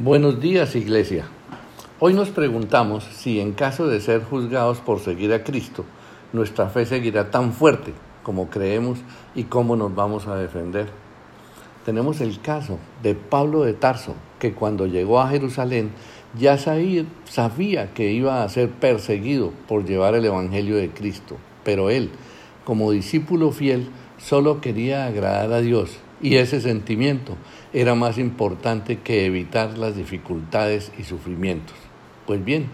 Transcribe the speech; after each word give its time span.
Buenos 0.00 0.40
días, 0.40 0.76
Iglesia. 0.76 1.24
Hoy 1.98 2.14
nos 2.14 2.28
preguntamos 2.28 3.02
si 3.02 3.40
en 3.40 3.50
caso 3.50 3.88
de 3.88 4.00
ser 4.00 4.22
juzgados 4.22 4.78
por 4.78 5.00
seguir 5.00 5.32
a 5.32 5.42
Cristo, 5.42 5.84
nuestra 6.32 6.68
fe 6.68 6.86
seguirá 6.86 7.32
tan 7.32 7.52
fuerte 7.52 7.92
como 8.22 8.48
creemos 8.48 9.00
y 9.34 9.42
cómo 9.42 9.74
nos 9.74 9.92
vamos 9.96 10.28
a 10.28 10.36
defender. 10.36 10.86
Tenemos 11.84 12.20
el 12.20 12.40
caso 12.40 12.78
de 13.02 13.16
Pablo 13.16 13.64
de 13.64 13.72
Tarso, 13.72 14.14
que 14.38 14.54
cuando 14.54 14.86
llegó 14.86 15.20
a 15.20 15.30
Jerusalén 15.30 15.90
ya 16.38 16.58
sabía 16.58 17.92
que 17.92 18.12
iba 18.12 18.44
a 18.44 18.48
ser 18.48 18.70
perseguido 18.70 19.52
por 19.66 19.84
llevar 19.84 20.14
el 20.14 20.26
Evangelio 20.26 20.76
de 20.76 20.90
Cristo, 20.90 21.38
pero 21.64 21.90
él, 21.90 22.10
como 22.64 22.92
discípulo 22.92 23.50
fiel, 23.50 23.88
solo 24.16 24.60
quería 24.60 25.06
agradar 25.06 25.52
a 25.52 25.60
Dios 25.60 25.98
y 26.20 26.36
ese 26.36 26.60
sentimiento 26.60 27.36
era 27.72 27.94
más 27.94 28.18
importante 28.18 28.98
que 28.98 29.26
evitar 29.26 29.78
las 29.78 29.96
dificultades 29.96 30.92
y 30.98 31.04
sufrimientos. 31.04 31.76
Pues 32.26 32.44
bien, 32.44 32.66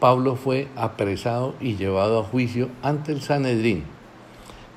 Pablo 0.00 0.36
fue 0.36 0.68
apresado 0.76 1.54
y 1.60 1.74
llevado 1.74 2.20
a 2.20 2.24
juicio 2.24 2.68
ante 2.82 3.12
el 3.12 3.20
Sanedrín, 3.20 3.84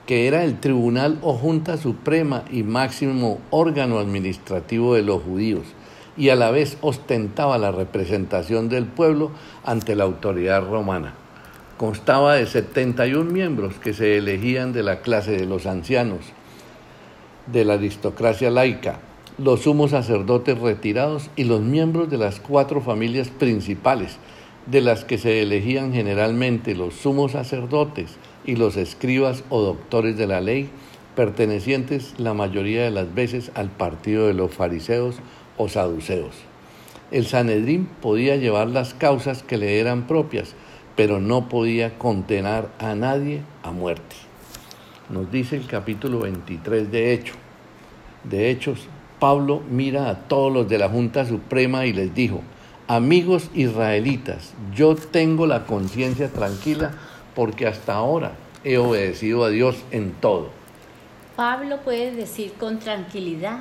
que 0.05 0.27
era 0.27 0.43
el 0.43 0.59
tribunal 0.59 1.19
o 1.21 1.33
junta 1.33 1.77
suprema 1.77 2.43
y 2.51 2.63
máximo 2.63 3.39
órgano 3.51 3.99
administrativo 3.99 4.95
de 4.95 5.03
los 5.03 5.21
judíos, 5.21 5.63
y 6.17 6.29
a 6.29 6.35
la 6.35 6.51
vez 6.51 6.77
ostentaba 6.81 7.57
la 7.57 7.71
representación 7.71 8.67
del 8.67 8.85
pueblo 8.85 9.31
ante 9.63 9.95
la 9.95 10.03
autoridad 10.03 10.67
romana. 10.67 11.13
Constaba 11.77 12.35
de 12.35 12.45
71 12.45 13.31
miembros 13.31 13.75
que 13.75 13.93
se 13.93 14.17
elegían 14.17 14.73
de 14.73 14.83
la 14.83 15.01
clase 15.01 15.31
de 15.31 15.45
los 15.45 15.65
ancianos, 15.65 16.19
de 17.47 17.65
la 17.65 17.73
aristocracia 17.73 18.49
laica, 18.49 18.99
los 19.37 19.61
sumos 19.61 19.91
sacerdotes 19.91 20.59
retirados 20.59 21.29
y 21.35 21.45
los 21.45 21.61
miembros 21.61 22.09
de 22.09 22.17
las 22.17 22.39
cuatro 22.39 22.81
familias 22.81 23.29
principales, 23.29 24.17
de 24.67 24.81
las 24.81 25.03
que 25.03 25.17
se 25.17 25.41
elegían 25.41 25.93
generalmente 25.93 26.75
los 26.75 26.93
sumos 26.93 27.31
sacerdotes 27.31 28.17
y 28.45 28.55
los 28.55 28.77
escribas 28.77 29.43
o 29.49 29.61
doctores 29.61 30.17
de 30.17 30.27
la 30.27 30.41
ley, 30.41 30.69
pertenecientes 31.15 32.13
la 32.17 32.33
mayoría 32.33 32.83
de 32.83 32.91
las 32.91 33.13
veces 33.13 33.51
al 33.55 33.69
partido 33.69 34.27
de 34.27 34.33
los 34.33 34.53
fariseos 34.53 35.15
o 35.57 35.67
saduceos. 35.67 36.35
El 37.11 37.25
Sanedrín 37.25 37.89
podía 38.01 38.37
llevar 38.37 38.67
las 38.69 38.93
causas 38.93 39.43
que 39.43 39.57
le 39.57 39.79
eran 39.79 40.07
propias, 40.07 40.55
pero 40.95 41.19
no 41.19 41.49
podía 41.49 41.97
condenar 41.97 42.69
a 42.79 42.95
nadie 42.95 43.41
a 43.63 43.71
muerte. 43.71 44.30
Nos 45.11 45.29
dice 45.29 45.57
el 45.57 45.67
capítulo 45.67 46.19
23 46.19 46.89
de 46.89 47.13
Hechos. 47.13 47.35
De 48.23 48.49
Hechos, 48.49 48.87
Pablo 49.19 49.61
mira 49.69 50.09
a 50.09 50.15
todos 50.15 50.53
los 50.53 50.69
de 50.69 50.77
la 50.77 50.87
Junta 50.87 51.25
Suprema 51.25 51.85
y 51.85 51.91
les 51.91 52.15
dijo, 52.15 52.41
amigos 52.87 53.49
israelitas, 53.53 54.53
yo 54.73 54.95
tengo 54.95 55.47
la 55.47 55.65
conciencia 55.65 56.29
tranquila 56.29 56.93
porque 57.35 57.67
hasta 57.67 57.95
ahora 57.95 58.35
he 58.63 58.77
obedecido 58.77 59.43
a 59.43 59.49
Dios 59.49 59.83
en 59.91 60.13
todo. 60.13 60.49
Pablo 61.35 61.81
puede 61.83 62.15
decir 62.15 62.53
con 62.57 62.79
tranquilidad 62.79 63.59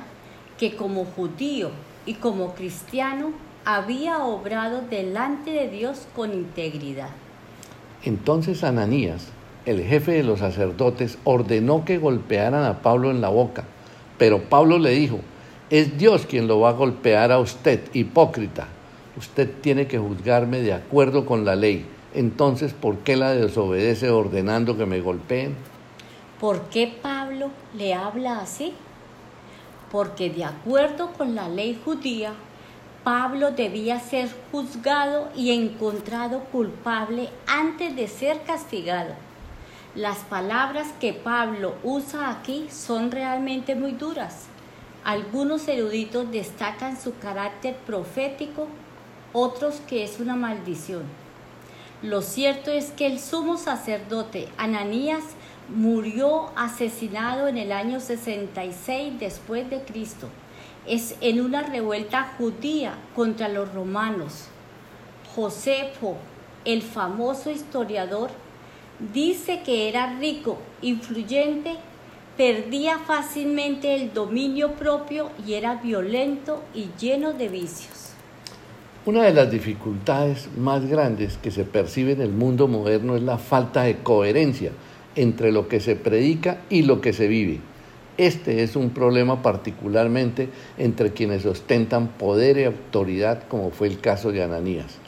que 0.57 0.77
como 0.77 1.03
judío 1.03 1.71
y 2.05 2.13
como 2.13 2.55
cristiano 2.55 3.31
había 3.65 4.19
obrado 4.19 4.83
delante 4.89 5.51
de 5.51 5.67
Dios 5.67 6.07
con 6.15 6.33
integridad. 6.33 7.09
Entonces 8.03 8.63
Ananías, 8.63 9.33
el 9.65 9.83
jefe 9.83 10.13
de 10.13 10.23
los 10.23 10.39
sacerdotes, 10.39 11.17
ordenó 11.23 11.85
que 11.85 11.97
golpearan 11.97 12.63
a 12.63 12.81
Pablo 12.81 13.11
en 13.11 13.21
la 13.21 13.29
boca, 13.29 13.63
pero 14.17 14.41
Pablo 14.43 14.79
le 14.79 14.91
dijo, 14.91 15.19
es 15.69 15.97
Dios 15.97 16.25
quien 16.25 16.47
lo 16.47 16.59
va 16.59 16.69
a 16.69 16.73
golpear 16.73 17.31
a 17.31 17.39
usted, 17.39 17.81
hipócrita. 17.93 18.67
Usted 19.17 19.49
tiene 19.61 19.87
que 19.87 19.99
juzgarme 19.99 20.61
de 20.61 20.73
acuerdo 20.73 21.25
con 21.25 21.45
la 21.45 21.55
ley. 21.55 21.85
Entonces, 22.13 22.73
¿por 22.73 22.97
qué 22.99 23.15
la 23.15 23.31
desobedece 23.31 24.09
ordenando 24.09 24.77
que 24.77 24.85
me 24.85 24.99
golpeen? 24.99 25.55
¿Por 26.39 26.63
qué 26.63 26.93
Pablo 27.01 27.51
le 27.73 27.93
habla 27.93 28.39
así? 28.39 28.73
Porque 29.91 30.29
de 30.29 30.43
acuerdo 30.43 31.11
con 31.13 31.35
la 31.35 31.47
ley 31.47 31.79
judía, 31.85 32.33
Pablo 33.03 33.51
debía 33.51 33.99
ser 33.99 34.29
juzgado 34.51 35.29
y 35.35 35.51
encontrado 35.51 36.41
culpable 36.51 37.29
antes 37.47 37.95
de 37.95 38.07
ser 38.07 38.41
castigado. 38.41 39.13
Las 39.95 40.19
palabras 40.19 40.87
que 41.01 41.11
Pablo 41.11 41.75
usa 41.83 42.29
aquí 42.29 42.67
son 42.71 43.11
realmente 43.11 43.75
muy 43.75 43.91
duras. 43.91 44.45
Algunos 45.03 45.67
eruditos 45.67 46.31
destacan 46.31 46.97
su 46.97 47.17
carácter 47.17 47.75
profético, 47.75 48.67
otros 49.33 49.81
que 49.87 50.05
es 50.05 50.21
una 50.21 50.37
maldición. 50.37 51.03
Lo 52.01 52.21
cierto 52.21 52.71
es 52.71 52.91
que 52.91 53.05
el 53.05 53.19
sumo 53.19 53.57
sacerdote 53.57 54.47
Ananías 54.57 55.23
murió 55.67 56.51
asesinado 56.55 57.49
en 57.49 57.57
el 57.57 57.73
año 57.73 57.99
66 57.99 59.19
después 59.19 59.69
de 59.69 59.81
Cristo. 59.81 60.29
Es 60.87 61.17
en 61.19 61.41
una 61.41 61.63
revuelta 61.63 62.31
judía 62.37 62.93
contra 63.13 63.49
los 63.49 63.73
romanos. 63.73 64.45
Josefo, 65.35 66.15
el 66.63 66.81
famoso 66.81 67.51
historiador, 67.51 68.31
dice 69.13 69.61
que 69.65 69.89
era 69.89 70.17
rico, 70.19 70.57
influyente, 70.81 71.75
perdía 72.37 72.99
fácilmente 72.99 73.95
el 73.95 74.13
dominio 74.13 74.73
propio 74.73 75.29
y 75.45 75.53
era 75.53 75.75
violento 75.75 76.63
y 76.73 76.89
lleno 76.99 77.33
de 77.33 77.49
vicios. 77.49 78.13
Una 79.05 79.23
de 79.23 79.33
las 79.33 79.49
dificultades 79.49 80.47
más 80.57 80.85
grandes 80.85 81.37
que 81.37 81.49
se 81.49 81.63
percibe 81.63 82.11
en 82.11 82.21
el 82.21 82.31
mundo 82.31 82.67
moderno 82.67 83.15
es 83.15 83.23
la 83.23 83.39
falta 83.39 83.83
de 83.83 83.97
coherencia 83.97 84.71
entre 85.15 85.51
lo 85.51 85.67
que 85.67 85.79
se 85.79 85.95
predica 85.95 86.61
y 86.69 86.83
lo 86.83 87.01
que 87.01 87.11
se 87.11 87.27
vive. 87.27 87.59
Este 88.17 88.61
es 88.61 88.75
un 88.75 88.91
problema 88.91 89.41
particularmente 89.41 90.49
entre 90.77 91.11
quienes 91.11 91.45
ostentan 91.47 92.09
poder 92.09 92.59
y 92.59 92.65
autoridad, 92.65 93.43
como 93.47 93.71
fue 93.71 93.87
el 93.87 93.99
caso 93.99 94.31
de 94.31 94.43
Ananías. 94.43 95.00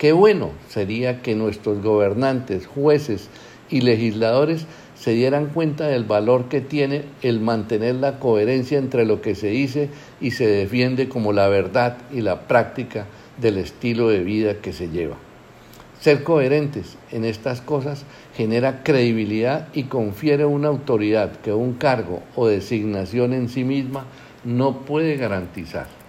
Qué 0.00 0.12
bueno 0.12 0.52
sería 0.70 1.20
que 1.20 1.34
nuestros 1.34 1.82
gobernantes, 1.82 2.66
jueces 2.66 3.28
y 3.68 3.82
legisladores 3.82 4.64
se 4.94 5.10
dieran 5.10 5.48
cuenta 5.48 5.88
del 5.88 6.04
valor 6.04 6.48
que 6.48 6.62
tiene 6.62 7.02
el 7.20 7.38
mantener 7.38 7.96
la 7.96 8.18
coherencia 8.18 8.78
entre 8.78 9.04
lo 9.04 9.20
que 9.20 9.34
se 9.34 9.48
dice 9.48 9.90
y 10.18 10.30
se 10.30 10.46
defiende 10.46 11.10
como 11.10 11.34
la 11.34 11.48
verdad 11.48 11.98
y 12.10 12.22
la 12.22 12.48
práctica 12.48 13.08
del 13.42 13.58
estilo 13.58 14.08
de 14.08 14.20
vida 14.20 14.54
que 14.62 14.72
se 14.72 14.88
lleva. 14.88 15.18
Ser 16.00 16.24
coherentes 16.24 16.96
en 17.12 17.26
estas 17.26 17.60
cosas 17.60 18.06
genera 18.34 18.82
credibilidad 18.82 19.68
y 19.74 19.82
confiere 19.82 20.46
una 20.46 20.68
autoridad 20.68 21.32
que 21.42 21.52
un 21.52 21.74
cargo 21.74 22.22
o 22.36 22.46
designación 22.46 23.34
en 23.34 23.50
sí 23.50 23.64
misma 23.64 24.06
no 24.44 24.78
puede 24.78 25.18
garantizar. 25.18 25.99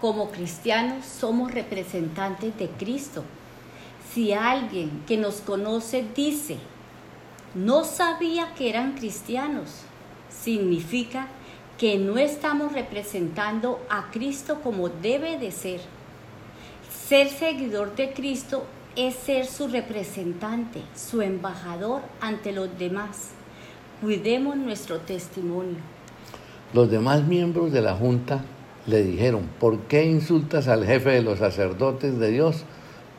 Como 0.00 0.30
cristianos 0.30 1.04
somos 1.04 1.52
representantes 1.52 2.56
de 2.56 2.68
Cristo. 2.68 3.24
Si 4.12 4.32
alguien 4.32 5.02
que 5.06 5.16
nos 5.16 5.40
conoce 5.40 6.04
dice, 6.14 6.58
no 7.54 7.82
sabía 7.84 8.54
que 8.54 8.70
eran 8.70 8.92
cristianos, 8.92 9.82
significa 10.30 11.26
que 11.78 11.98
no 11.98 12.16
estamos 12.16 12.72
representando 12.72 13.80
a 13.90 14.10
Cristo 14.10 14.60
como 14.62 14.88
debe 14.88 15.38
de 15.38 15.50
ser. 15.50 15.80
Ser 17.08 17.28
seguidor 17.28 17.96
de 17.96 18.12
Cristo 18.12 18.64
es 18.94 19.14
ser 19.14 19.46
su 19.46 19.68
representante, 19.68 20.82
su 20.94 21.22
embajador 21.22 22.02
ante 22.20 22.52
los 22.52 22.78
demás. 22.78 23.30
Cuidemos 24.00 24.56
nuestro 24.56 25.00
testimonio. 25.00 25.78
Los 26.72 26.90
demás 26.90 27.24
miembros 27.24 27.72
de 27.72 27.80
la 27.80 27.94
Junta 27.94 28.44
le 28.88 29.02
dijeron, 29.02 29.42
¿por 29.60 29.80
qué 29.80 30.06
insultas 30.06 30.66
al 30.66 30.86
jefe 30.86 31.10
de 31.10 31.22
los 31.22 31.38
sacerdotes 31.38 32.18
de 32.18 32.30
Dios? 32.30 32.64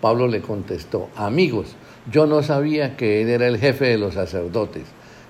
Pablo 0.01 0.27
le 0.27 0.41
contestó, 0.41 1.09
amigos, 1.15 1.75
yo 2.11 2.25
no 2.25 2.41
sabía 2.41 2.97
que 2.97 3.21
él 3.21 3.29
era 3.29 3.47
el 3.47 3.59
jefe 3.59 3.85
de 3.85 3.99
los 3.99 4.15
sacerdotes. 4.15 4.83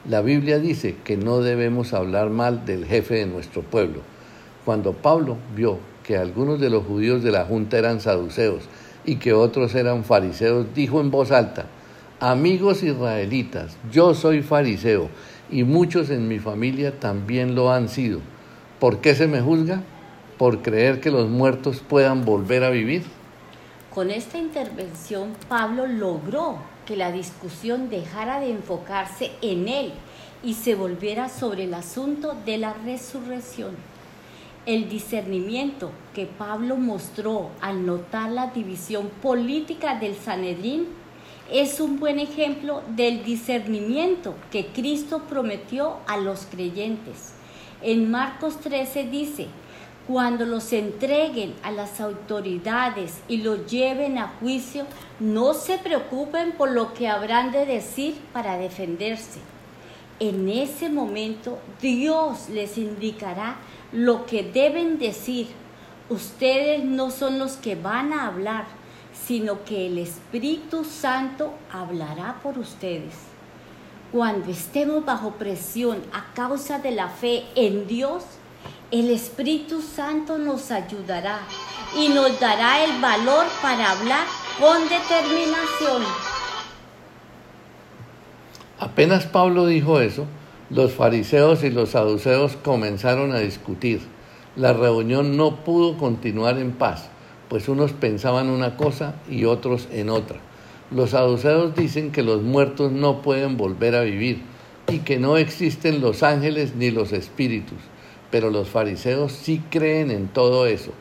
La 0.08 0.22
Biblia 0.22 0.60
dice 0.60 0.96
que 1.04 1.18
no 1.18 1.42
debemos 1.42 1.94
hablar 1.94 2.30
mal 2.30 2.66
del 2.66 2.86
jefe 2.86 3.16
de 3.16 3.26
nuestro 3.26 3.64
pueblo. 3.64 4.00
Cuando 4.64 4.94
Pablo 4.94 5.36
vio 5.56 5.80
que 6.04 6.18
algunos 6.18 6.62
de 6.62 6.70
los 6.70 6.86
judíos 6.86 7.22
de 7.22 7.32
la 7.32 7.44
junta 7.44 7.78
eran 7.78 8.00
saduceos 8.00 8.64
y 9.04 9.18
que 9.18 9.34
otros 9.34 9.76
eran 9.76 10.06
fariseos, 10.06 10.68
dijo 10.74 11.02
en 11.02 11.12
voz 11.12 11.32
alta, 11.32 11.66
Amigos 12.22 12.84
israelitas, 12.84 13.78
yo 13.92 14.14
soy 14.14 14.42
fariseo 14.42 15.10
y 15.52 15.64
muchos 15.64 16.10
en 16.10 16.28
mi 16.28 16.40
familia 16.40 16.98
también 16.98 17.56
lo 17.56 17.72
han 17.72 17.90
sido. 17.90 18.20
¿Por 18.80 19.00
qué 19.00 19.16
se 19.16 19.28
me 19.28 19.42
juzga? 19.42 19.84
¿Por 20.40 20.62
creer 20.62 21.02
que 21.02 21.12
los 21.12 21.28
muertos 21.28 21.82
puedan 21.86 22.24
volver 22.24 22.64
a 22.64 22.70
vivir? 22.70 23.04
Con 23.94 24.10
esta 24.10 24.38
intervención 24.38 25.34
Pablo 25.50 25.86
logró 25.86 26.60
que 26.86 26.96
la 26.96 27.12
discusión 27.12 27.90
dejara 27.90 28.40
de 28.40 28.52
enfocarse 28.52 29.32
en 29.42 29.68
él 29.68 29.92
y 30.42 30.54
se 30.54 30.76
volviera 30.76 31.28
sobre 31.28 31.66
el 31.66 31.74
asunto 31.74 32.38
de 32.46 32.58
la 32.58 32.72
resurrección. 32.72 33.76
El 34.66 34.88
discernimiento 34.88 35.92
que 36.14 36.26
Pablo 36.26 36.78
mostró 36.78 37.50
al 37.60 37.86
notar 37.86 38.32
la 38.32 38.48
división 38.48 39.10
política 39.22 40.00
del 40.00 40.16
Sanedrín 40.16 40.88
es 41.52 41.82
un 41.82 42.00
buen 42.00 42.18
ejemplo 42.18 42.82
del 42.96 43.26
discernimiento 43.26 44.36
que 44.54 44.68
Cristo 44.68 45.24
prometió 45.28 45.98
a 46.08 46.16
los 46.16 46.46
creyentes. 46.46 47.34
En 47.82 48.10
Marcos 48.10 48.62
13 48.62 49.04
dice, 49.04 49.48
cuando 50.10 50.44
los 50.44 50.74
entreguen 50.74 51.54
a 51.62 51.70
las 51.70 52.02
autoridades 52.02 53.20
y 53.28 53.44
los 53.44 53.68
lleven 53.68 54.18
a 54.18 54.28
juicio, 54.40 54.88
no 55.20 55.54
se 55.54 55.78
preocupen 55.78 56.54
por 56.54 56.72
lo 56.72 56.96
que 56.96 57.08
habrán 57.08 57.52
de 57.52 57.68
decir 57.68 58.16
para 58.34 58.58
defenderse. 58.58 59.40
En 60.20 60.50
ese 60.50 60.90
momento 60.90 61.60
Dios 61.80 62.50
les 62.50 62.80
indicará 62.80 63.58
lo 63.92 64.26
que 64.26 64.42
deben 64.42 64.98
decir. 64.98 65.46
Ustedes 66.10 66.84
no 66.84 67.12
son 67.12 67.38
los 67.38 67.58
que 67.58 67.76
van 67.76 68.12
a 68.12 68.26
hablar, 68.26 68.66
sino 69.14 69.64
que 69.64 69.86
el 69.86 70.00
Espíritu 70.00 70.86
Santo 70.86 71.54
hablará 71.72 72.40
por 72.42 72.58
ustedes. 72.58 73.14
Cuando 74.12 74.50
estemos 74.50 75.06
bajo 75.06 75.34
presión 75.34 76.00
a 76.12 76.34
causa 76.34 76.80
de 76.80 76.90
la 76.90 77.10
fe 77.10 77.44
en 77.54 77.86
Dios, 77.86 78.24
el 78.92 79.12
Espíritu 79.12 79.82
Santo 79.82 80.40
nos 80.40 80.72
ayudará 80.72 81.42
y 81.96 82.10
nos 82.10 82.40
dará 82.40 82.84
el 82.84 83.00
valor 83.00 83.46
para 83.62 83.92
hablar 83.92 84.26
con 84.60 84.82
determinación. 84.90 86.02
Apenas 88.80 89.26
Pablo 89.28 89.68
dijo 89.68 90.00
eso, 90.02 90.26
los 90.72 90.94
fariseos 90.94 91.64
y 91.64 91.70
los 91.70 91.90
saduceos 91.90 92.56
comenzaron 92.56 93.32
a 93.32 93.40
discutir. 93.40 94.02
La 94.56 94.74
reunión 94.74 95.38
no 95.38 95.58
pudo 95.58 95.98
continuar 95.98 96.58
en 96.58 96.72
paz, 96.72 97.10
pues 97.48 97.70
unos 97.70 97.92
pensaban 97.94 98.50
una 98.50 98.76
cosa 98.76 99.16
y 99.30 99.46
otros 99.46 99.88
en 99.92 100.10
otra. 100.10 100.40
Los 100.90 101.12
saduceos 101.12 101.76
dicen 101.76 102.12
que 102.12 102.24
los 102.24 102.42
muertos 102.42 102.92
no 102.92 103.22
pueden 103.22 103.58
volver 103.58 103.96
a 103.96 104.02
vivir 104.02 104.42
y 104.88 105.00
que 105.00 105.20
no 105.20 105.38
existen 105.38 106.02
los 106.02 106.24
ángeles 106.24 106.76
ni 106.76 106.90
los 106.90 107.12
espíritus, 107.12 107.78
pero 108.32 108.50
los 108.50 108.70
fariseos 108.70 109.32
sí 109.32 109.62
creen 109.70 110.12
en 110.12 110.28
todo 110.28 110.66
eso. 110.66 110.92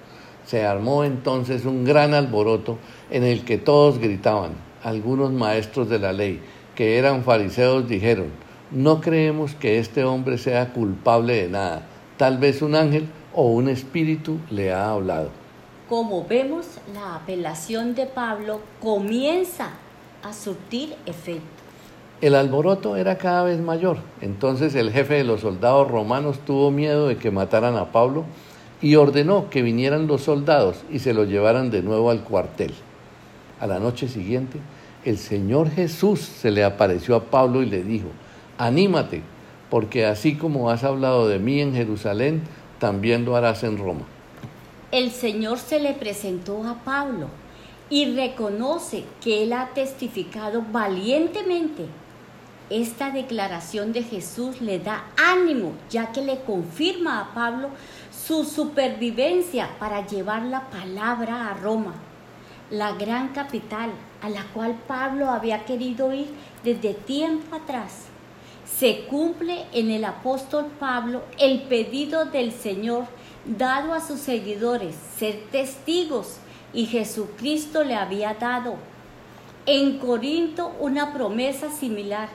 Se 0.44 0.64
armó 0.64 1.04
entonces 1.04 1.64
un 1.64 1.84
gran 1.84 2.14
alboroto 2.14 2.78
en 3.10 3.24
el 3.24 3.44
que 3.44 3.58
todos 3.58 3.98
gritaban. 3.98 4.52
Algunos 4.82 5.32
maestros 5.32 5.88
de 5.88 5.98
la 5.98 6.12
ley, 6.12 6.40
que 6.74 6.96
eran 6.96 7.24
fariseos, 7.24 7.88
dijeron, 7.88 8.28
no 8.70 9.00
creemos 9.00 9.54
que 9.54 9.78
este 9.78 10.04
hombre 10.04 10.38
sea 10.38 10.72
culpable 10.72 11.34
de 11.34 11.48
nada. 11.48 11.86
Tal 12.16 12.38
vez 12.38 12.62
un 12.62 12.74
ángel 12.74 13.08
o 13.34 13.50
un 13.50 13.68
espíritu 13.68 14.38
le 14.50 14.72
ha 14.72 14.90
hablado. 14.90 15.30
Como 15.88 16.26
vemos, 16.26 16.66
la 16.92 17.16
apelación 17.16 17.94
de 17.94 18.06
Pablo 18.06 18.60
comienza 18.80 19.70
a 20.22 20.32
surtir 20.32 20.94
efecto. 21.06 21.57
El 22.20 22.34
alboroto 22.34 22.96
era 22.96 23.16
cada 23.16 23.44
vez 23.44 23.60
mayor. 23.60 23.98
Entonces 24.20 24.74
el 24.74 24.90
jefe 24.90 25.14
de 25.14 25.24
los 25.24 25.42
soldados 25.42 25.88
romanos 25.88 26.40
tuvo 26.44 26.72
miedo 26.72 27.06
de 27.06 27.16
que 27.16 27.30
mataran 27.30 27.76
a 27.76 27.92
Pablo 27.92 28.24
y 28.82 28.96
ordenó 28.96 29.50
que 29.50 29.62
vinieran 29.62 30.08
los 30.08 30.22
soldados 30.22 30.78
y 30.90 30.98
se 30.98 31.14
lo 31.14 31.24
llevaran 31.24 31.70
de 31.70 31.82
nuevo 31.82 32.10
al 32.10 32.24
cuartel. 32.24 32.74
A 33.60 33.68
la 33.68 33.78
noche 33.78 34.08
siguiente, 34.08 34.58
el 35.04 35.16
Señor 35.16 35.70
Jesús 35.70 36.20
se 36.20 36.50
le 36.50 36.64
apareció 36.64 37.14
a 37.14 37.24
Pablo 37.24 37.62
y 37.62 37.66
le 37.66 37.84
dijo, 37.84 38.08
anímate, 38.56 39.22
porque 39.70 40.04
así 40.04 40.34
como 40.34 40.70
has 40.70 40.82
hablado 40.82 41.28
de 41.28 41.38
mí 41.38 41.60
en 41.60 41.72
Jerusalén, 41.72 42.42
también 42.80 43.24
lo 43.24 43.36
harás 43.36 43.62
en 43.62 43.78
Roma. 43.78 44.02
El 44.90 45.12
Señor 45.12 45.58
se 45.58 45.78
le 45.78 45.92
presentó 45.92 46.64
a 46.64 46.82
Pablo 46.84 47.28
y 47.90 48.14
reconoce 48.16 49.04
que 49.22 49.44
él 49.44 49.52
ha 49.52 49.68
testificado 49.68 50.64
valientemente. 50.72 51.86
Esta 52.70 53.10
declaración 53.10 53.92
de 53.92 54.02
Jesús 54.02 54.60
le 54.60 54.78
da 54.78 55.04
ánimo, 55.16 55.72
ya 55.88 56.12
que 56.12 56.22
le 56.22 56.40
confirma 56.40 57.20
a 57.20 57.34
Pablo 57.34 57.70
su 58.10 58.44
supervivencia 58.44 59.70
para 59.78 60.06
llevar 60.06 60.42
la 60.42 60.68
palabra 60.68 61.48
a 61.48 61.54
Roma, 61.54 61.94
la 62.70 62.92
gran 62.92 63.28
capital 63.28 63.90
a 64.20 64.28
la 64.28 64.42
cual 64.52 64.74
Pablo 64.86 65.30
había 65.30 65.64
querido 65.64 66.12
ir 66.12 66.28
desde 66.62 66.92
tiempo 66.92 67.56
atrás 67.56 68.08
se 68.76 69.06
cumple 69.06 69.64
en 69.72 69.90
el 69.90 70.04
apóstol 70.04 70.66
Pablo 70.78 71.22
el 71.38 71.62
pedido 71.62 72.26
del 72.26 72.52
Señor 72.52 73.06
dado 73.44 73.94
a 73.94 74.00
sus 74.00 74.20
seguidores, 74.20 74.94
ser 75.16 75.42
testigos, 75.50 76.36
y 76.74 76.84
Jesucristo 76.84 77.82
le 77.82 77.94
había 77.94 78.34
dado 78.34 78.76
en 79.64 79.98
Corinto 79.98 80.70
una 80.80 81.14
promesa 81.14 81.70
similar. 81.70 82.28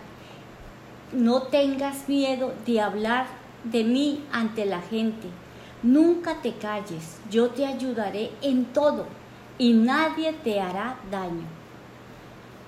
No 1.14 1.44
tengas 1.44 2.10
miedo 2.10 2.54
de 2.66 2.82
hablar 2.82 3.28
de 3.64 3.84
mí 3.84 4.24
ante 4.32 4.66
la 4.66 4.82
gente. 4.82 5.28
Nunca 5.82 6.42
te 6.42 6.54
calles, 6.54 7.20
yo 7.30 7.50
te 7.50 7.66
ayudaré 7.66 8.32
en 8.42 8.66
todo 8.66 9.06
y 9.58 9.74
nadie 9.74 10.34
te 10.44 10.60
hará 10.60 10.98
daño 11.12 11.64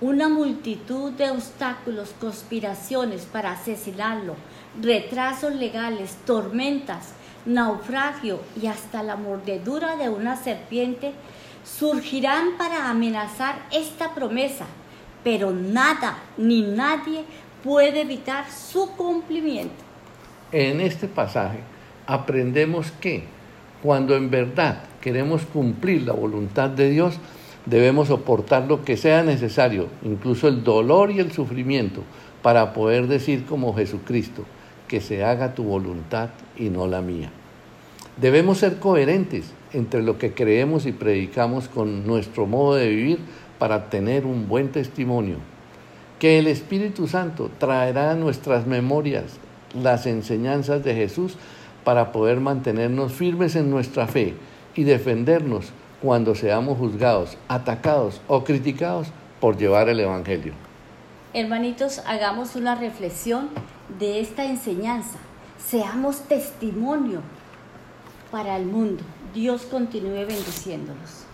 una 0.02 0.28
multitud 0.28 1.14
de 1.14 1.32
obstáculos, 1.32 2.14
conspiraciones 2.20 3.26
para 3.26 3.52
asesinarlo, 3.54 4.36
retrasos 4.82 5.56
legales, 5.56 6.18
tormentas, 6.26 7.14
naufragio 7.46 8.42
y 8.62 8.68
hasta 8.68 9.04
la 9.04 9.16
mordedura 9.16 9.96
de 9.96 10.10
una 10.10 10.36
serpiente 10.36 11.14
surgirán 11.64 12.58
para 12.58 12.90
amenazar 12.90 13.56
esta 13.72 14.14
promesa, 14.14 14.66
pero 15.24 15.52
nada 15.52 16.18
ni 16.38 16.62
nadie 16.62 17.24
puede 17.66 18.02
evitar 18.02 18.46
su 18.52 18.92
cumplimiento. 18.92 19.74
En 20.52 20.80
este 20.80 21.08
pasaje 21.08 21.58
aprendemos 22.06 22.92
que 23.02 23.24
cuando 23.82 24.16
en 24.16 24.30
verdad 24.30 24.84
queremos 25.02 25.42
cumplir 25.46 26.04
la 26.04 26.14
voluntad 26.14 26.70
de 26.70 26.92
Dios, 26.92 27.18
debemos 27.66 28.10
soportar 28.10 28.68
lo 28.68 28.86
que 28.86 28.98
sea 28.98 29.24
necesario, 29.24 29.88
incluso 30.04 30.48
el 30.48 30.64
dolor 30.64 31.10
y 31.10 31.20
el 31.20 31.32
sufrimiento, 31.32 32.04
para 32.44 32.72
poder 32.72 33.08
decir 33.08 33.46
como 33.46 33.76
Jesucristo, 33.76 34.46
que 34.88 35.02
se 35.02 35.24
haga 35.24 35.56
tu 35.56 35.64
voluntad 35.64 36.30
y 36.56 36.70
no 36.70 36.86
la 36.86 37.02
mía. 37.02 37.32
Debemos 38.22 38.60
ser 38.60 38.78
coherentes 38.78 39.52
entre 39.74 40.04
lo 40.04 40.20
que 40.20 40.34
creemos 40.34 40.86
y 40.86 40.92
predicamos 40.92 41.68
con 41.68 42.06
nuestro 42.06 42.46
modo 42.46 42.76
de 42.76 42.90
vivir 42.90 43.20
para 43.58 43.90
tener 43.90 44.28
un 44.28 44.48
buen 44.48 44.72
testimonio. 44.72 45.55
Que 46.20 46.40
el 46.40 46.48
Espíritu 46.48 47.08
Santo 47.08 47.52
traerá 47.60 48.12
a 48.12 48.16
nuestras 48.16 48.66
memorias 48.66 49.38
las 49.74 50.06
enseñanzas 50.06 50.84
de 50.84 50.96
Jesús 50.96 51.36
para 51.84 52.12
poder 52.12 52.40
mantenernos 52.40 53.12
firmes 53.14 53.56
en 53.56 53.70
nuestra 53.70 54.08
fe 54.08 54.34
y 54.76 54.84
defendernos 54.84 55.72
cuando 56.02 56.36
seamos 56.36 56.78
juzgados, 56.78 57.38
atacados 57.48 58.22
o 58.28 58.44
criticados 58.44 59.08
por 59.40 59.58
llevar 59.58 59.90
el 59.90 60.00
Evangelio. 60.00 60.54
Hermanitos, 61.34 62.00
hagamos 62.06 62.56
una 62.56 62.76
reflexión 62.76 63.50
de 64.00 64.22
esta 64.22 64.46
enseñanza. 64.46 65.18
Seamos 65.58 66.22
testimonio 66.22 67.22
para 68.32 68.56
el 68.58 68.66
mundo. 68.66 69.04
Dios 69.34 69.64
continúe 69.64 70.26
bendiciéndolos. 70.26 71.25